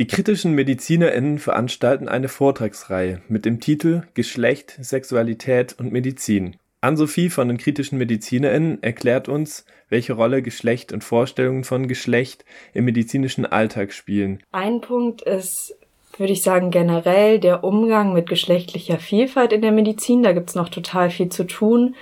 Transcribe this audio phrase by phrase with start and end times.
[0.00, 6.56] Die kritischen MedizinerInnen veranstalten eine Vortragsreihe mit dem Titel Geschlecht, Sexualität und Medizin.
[6.80, 12.86] Ann-Sophie von den kritischen MedizinerInnen erklärt uns, welche Rolle Geschlecht und Vorstellungen von Geschlecht im
[12.86, 14.42] medizinischen Alltag spielen.
[14.52, 15.76] Ein Punkt ist,
[16.16, 20.22] würde ich sagen, generell der Umgang mit geschlechtlicher Vielfalt in der Medizin.
[20.22, 21.94] Da gibt's noch total viel zu tun.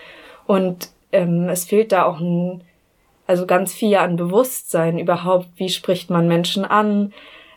[0.46, 2.60] Und ähm, es fehlt da auch ein,
[3.26, 7.12] also ganz viel an Bewusstsein überhaupt, wie spricht man Menschen an,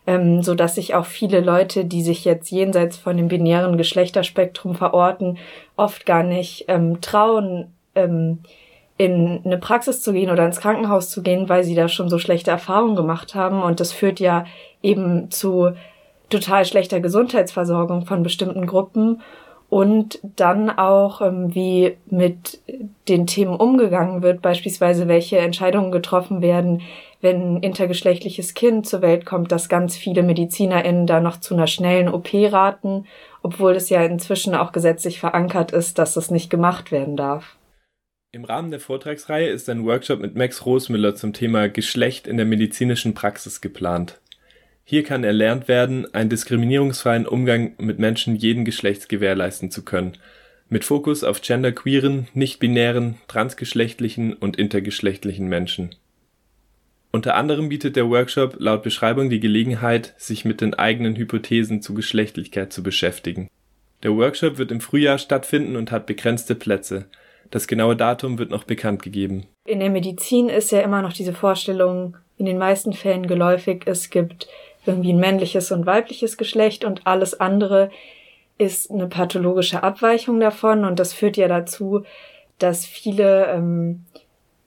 [0.08, 4.76] ähm, so dass sich auch viele Leute, die sich jetzt jenseits von dem binären Geschlechterspektrum
[4.76, 5.38] verorten,
[5.76, 8.40] oft gar nicht ähm, trauen, ähm,
[8.98, 12.20] in eine Praxis zu gehen oder ins Krankenhaus zu gehen, weil sie da schon so
[12.20, 13.64] schlechte Erfahrungen gemacht haben.
[13.64, 14.46] Und das führt ja
[14.84, 15.72] eben zu
[16.30, 19.22] total schlechter Gesundheitsversorgung von bestimmten Gruppen
[19.72, 22.60] und dann auch, ähm, wie mit
[23.08, 26.82] den Themen umgegangen wird, beispielsweise welche Entscheidungen getroffen werden,
[27.22, 31.68] wenn ein intergeschlechtliches Kind zur Welt kommt, dass ganz viele MedizinerInnen da noch zu einer
[31.68, 33.06] schnellen OP raten,
[33.44, 37.56] obwohl es ja inzwischen auch gesetzlich verankert ist, dass das nicht gemacht werden darf.
[38.34, 42.46] Im Rahmen der Vortragsreihe ist ein Workshop mit Max Rosmüller zum Thema Geschlecht in der
[42.46, 44.20] medizinischen Praxis geplant.
[44.92, 50.18] Hier kann erlernt werden, einen diskriminierungsfreien Umgang mit Menschen jeden Geschlechts gewährleisten zu können,
[50.68, 55.96] mit Fokus auf genderqueeren, nicht-binären, transgeschlechtlichen und intergeschlechtlichen Menschen
[57.12, 61.94] unter anderem bietet der Workshop laut Beschreibung die Gelegenheit, sich mit den eigenen Hypothesen zu
[61.94, 63.50] Geschlechtlichkeit zu beschäftigen.
[64.02, 67.06] Der Workshop wird im Frühjahr stattfinden und hat begrenzte Plätze.
[67.52, 69.46] Das genaue Datum wird noch bekannt gegeben.
[69.66, 74.10] In der Medizin ist ja immer noch diese Vorstellung in den meisten Fällen geläufig, es
[74.10, 74.48] gibt
[74.86, 77.90] irgendwie ein männliches und weibliches Geschlecht und alles andere
[78.58, 82.04] ist eine pathologische Abweichung davon und das führt ja dazu,
[82.60, 84.06] dass viele ähm,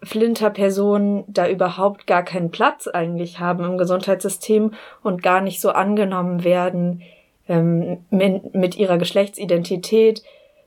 [0.02, 6.44] Flinterpersonen da überhaupt gar keinen Platz eigentlich haben im Gesundheitssystem und gar nicht so angenommen
[6.44, 7.02] werden
[7.48, 10.22] ähm, mit, mit ihrer Geschlechtsidentität,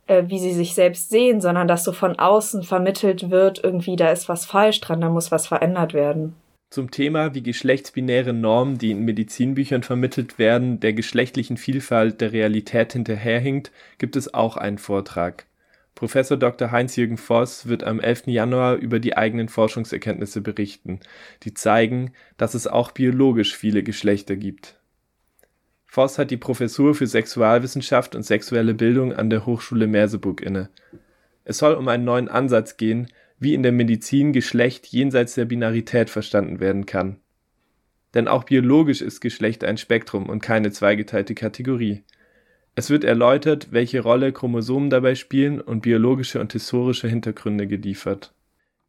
[0.08, 4.09] äh, wie sie sich selbst sehen, sondern dass so von außen vermittelt wird, irgendwie da
[4.09, 6.35] ist was falsch dran, da muss was verändert werden.
[6.69, 12.91] Zum Thema, wie geschlechtsbinäre Normen, die in Medizinbüchern vermittelt werden, der geschlechtlichen Vielfalt der Realität
[12.94, 15.45] hinterherhinkt, gibt es auch einen Vortrag.
[15.95, 16.69] Professor Dr.
[16.72, 18.28] Heinz-Jürgen Voss wird am 11.
[18.28, 21.00] Januar über die eigenen Forschungserkenntnisse berichten,
[21.44, 24.75] die zeigen, dass es auch biologisch viele Geschlechter gibt.
[25.85, 30.69] Voss hat die Professur für Sexualwissenschaft und sexuelle Bildung an der Hochschule Merseburg inne.
[31.45, 33.07] Es soll um einen neuen Ansatz gehen,
[33.40, 37.18] wie in der Medizin Geschlecht jenseits der Binarität verstanden werden kann.
[38.14, 42.03] Denn auch biologisch ist Geschlecht ein Spektrum und keine zweigeteilte Kategorie
[42.78, 48.36] es wird erläutert, welche Rolle Chromosomen dabei spielen und biologische und historische Hintergründe geliefert.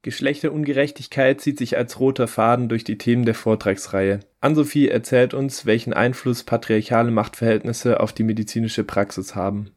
[0.02, 4.20] Geschlechterungerechtigkeit zieht sich als roter Faden durch die Themen der Vortragsreihe.
[4.42, 9.70] Ann-Sophie erzählt uns, welchen Einfluss patriarchale Machtverhältnisse auf die medizinische Praxis haben.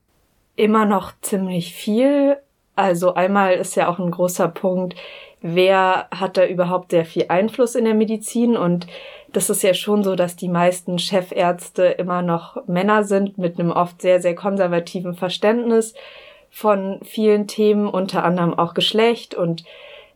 [0.58, 2.36] Immer noch ziemlich viel.
[2.76, 4.96] Also einmal ist ja auch ein großer Punkt,
[5.42, 8.88] wer hat da überhaupt sehr viel Einfluss in der Medizin und
[9.34, 13.72] das ist ja schon so, dass die meisten Chefärzte immer noch Männer sind mit einem
[13.72, 15.94] oft sehr, sehr konservativen Verständnis
[16.50, 19.64] von vielen Themen, unter anderem auch Geschlecht und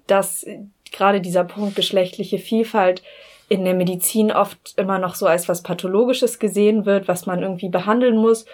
[0.07, 0.45] dass
[0.91, 3.01] gerade dieser Punkt geschlechtliche Vielfalt
[3.47, 7.69] in der Medizin oft immer noch so als was Pathologisches gesehen wird, was man irgendwie
[7.69, 8.45] behandeln muss.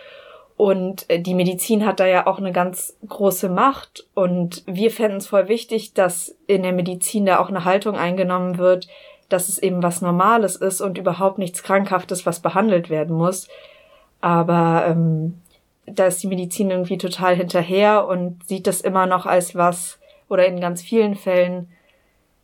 [0.61, 4.05] Und die Medizin hat da ja auch eine ganz große Macht.
[4.13, 8.59] Und wir fänden es voll wichtig, dass in der Medizin da auch eine Haltung eingenommen
[8.59, 8.87] wird,
[9.27, 13.47] dass es eben was Normales ist und überhaupt nichts Krankhaftes, was behandelt werden muss.
[14.19, 15.41] Aber ähm,
[15.87, 19.97] da ist die Medizin irgendwie total hinterher und sieht das immer noch als was,
[20.29, 21.71] oder in ganz vielen Fällen,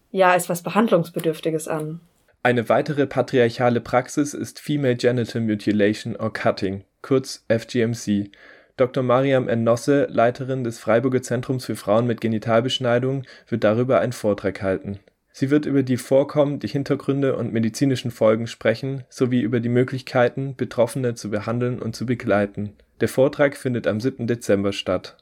[0.10, 2.00] ja, als was Behandlungsbedürftiges an.
[2.42, 8.32] Eine weitere patriarchale Praxis ist Female Genital Mutilation or Cutting, kurz FGMC.
[8.76, 9.02] Dr.
[9.02, 9.66] Mariam N.
[9.66, 15.00] Leiterin des Freiburger Zentrums für Frauen mit Genitalbeschneidung, wird darüber einen Vortrag halten.
[15.32, 20.56] Sie wird über die Vorkommen, die Hintergründe und medizinischen Folgen sprechen sowie über die Möglichkeiten,
[20.56, 22.74] Betroffene zu behandeln und zu begleiten.
[23.00, 24.28] Der Vortrag findet am 7.
[24.28, 25.16] Dezember statt.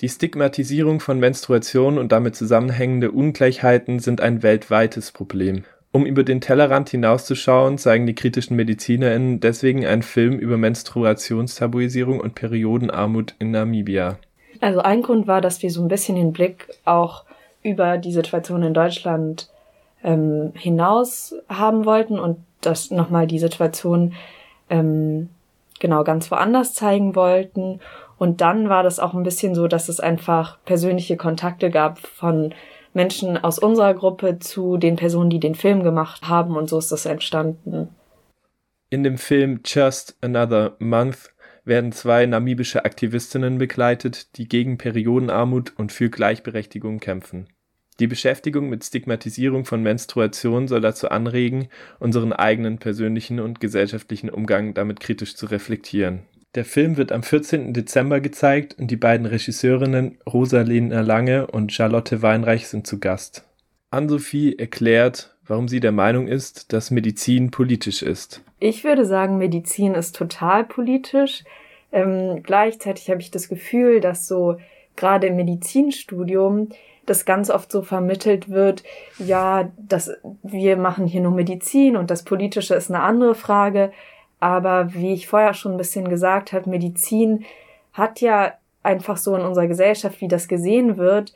[0.00, 5.64] Die Stigmatisierung von Menstruation und damit zusammenhängende Ungleichheiten sind ein weltweites Problem.
[5.94, 12.34] Um über den Tellerrand hinauszuschauen, zeigen die kritischen MedizinerInnen deswegen einen Film über Menstruationstabuisierung und
[12.34, 14.16] Periodenarmut in Namibia.
[14.60, 17.24] Also ein Grund war, dass wir so ein bisschen den Blick auch
[17.62, 19.50] über die Situation in Deutschland
[20.02, 24.14] ähm, hinaus haben wollten und das nochmal die Situation
[24.70, 25.28] ähm,
[25.78, 27.80] genau ganz woanders zeigen wollten.
[28.18, 32.54] Und dann war das auch ein bisschen so, dass es einfach persönliche Kontakte gab von
[32.94, 36.92] Menschen aus unserer Gruppe zu den Personen, die den Film gemacht haben und so ist
[36.92, 37.88] das entstanden.
[38.90, 41.30] In dem Film Just Another Month
[41.64, 47.48] werden zwei namibische Aktivistinnen begleitet, die gegen Periodenarmut und für Gleichberechtigung kämpfen.
[48.00, 51.68] Die Beschäftigung mit Stigmatisierung von Menstruation soll dazu anregen,
[52.00, 56.22] unseren eigenen persönlichen und gesellschaftlichen Umgang damit kritisch zu reflektieren.
[56.54, 57.72] Der Film wird am 14.
[57.72, 63.48] Dezember gezeigt und die beiden Regisseurinnen Rosalina Lange und Charlotte Weinreich sind zu Gast.
[63.90, 68.42] Ann-Sophie erklärt, warum sie der Meinung ist, dass Medizin politisch ist.
[68.60, 71.44] Ich würde sagen, Medizin ist total politisch.
[71.90, 74.58] Ähm, gleichzeitig habe ich das Gefühl, dass so
[74.94, 76.68] gerade im Medizinstudium
[77.06, 78.82] das ganz oft so vermittelt wird,
[79.18, 80.10] ja, dass
[80.42, 83.90] wir machen hier nur Medizin und das Politische ist eine andere Frage.
[84.42, 87.44] Aber wie ich vorher schon ein bisschen gesagt habe, Medizin
[87.92, 91.32] hat ja einfach so in unserer Gesellschaft, wie das gesehen wird,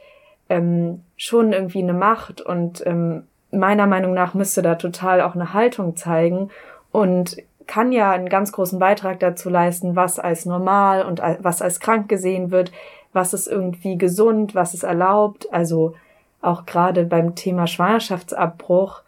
[0.49, 5.55] ähm, schon irgendwie eine Macht und ähm, meiner Meinung nach müsste da total auch eine
[5.55, 6.50] Haltung zeigen
[6.91, 7.37] und
[7.69, 12.08] kann ja einen ganz großen Beitrag dazu leisten, was als normal und was als krank
[12.08, 12.73] gesehen wird,
[13.12, 15.47] was ist irgendwie gesund, was ist erlaubt.
[15.53, 15.94] Also
[16.43, 19.03] auch gerade beim Thema Schwangerschaftsabbruch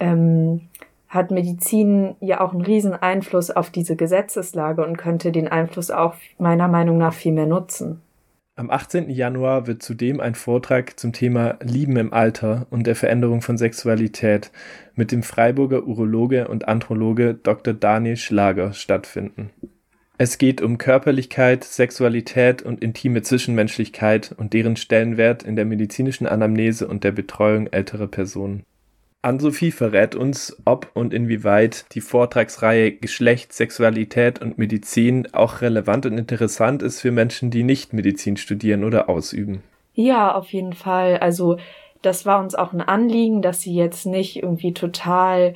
[0.00, 0.62] ähm,
[1.14, 6.14] hat Medizin ja auch einen riesen Einfluss auf diese Gesetzeslage und könnte den Einfluss auch
[6.38, 8.00] meiner Meinung nach viel mehr nutzen.
[8.56, 9.10] Am 18.
[9.10, 14.52] Januar wird zudem ein Vortrag zum Thema Lieben im Alter und der Veränderung von Sexualität
[14.94, 17.74] mit dem Freiburger Urologe und Androloge Dr.
[17.74, 19.50] Daniel Schlager stattfinden.
[20.18, 26.86] Es geht um Körperlichkeit, Sexualität und intime Zwischenmenschlichkeit und deren Stellenwert in der medizinischen Anamnese
[26.86, 28.62] und der Betreuung älterer Personen.
[29.24, 36.18] Ann-Sophie verrät uns, ob und inwieweit die Vortragsreihe Geschlecht, Sexualität und Medizin auch relevant und
[36.18, 39.62] interessant ist für Menschen, die nicht Medizin studieren oder ausüben.
[39.94, 41.18] Ja, auf jeden Fall.
[41.18, 41.56] Also
[42.02, 45.54] das war uns auch ein Anliegen, dass sie jetzt nicht irgendwie total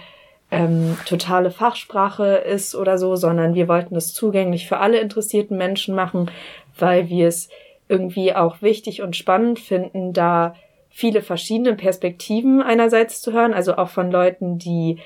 [0.51, 5.95] ähm, totale Fachsprache ist oder so, sondern wir wollten es zugänglich für alle interessierten Menschen
[5.95, 6.31] machen,
[6.79, 7.51] weil wir es
[7.89, 10.55] irgendwie auch wichtig und spannend finden, da
[10.91, 14.99] viele verschiedene Perspektiven einerseits zu hören, also auch von Leuten, die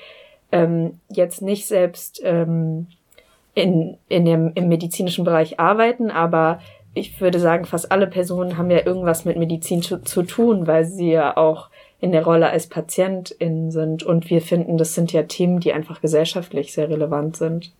[0.51, 2.87] ähm, jetzt nicht selbst ähm,
[3.55, 6.59] in, in dem, im medizinischen Bereich arbeiten, aber
[6.93, 10.85] ich würde sagen, fast alle Personen haben ja irgendwas mit Medizin zu, zu tun, weil
[10.85, 11.69] sie ja auch
[11.99, 14.03] in der Rolle als Patientin sind.
[14.03, 17.71] Und wir finden, das sind ja Themen, die einfach gesellschaftlich sehr relevant sind.